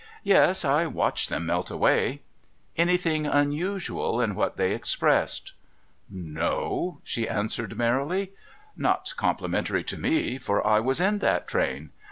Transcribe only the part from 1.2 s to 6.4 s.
them melt away.'' Anything unusual in what they expressed?' A PRESENT FOR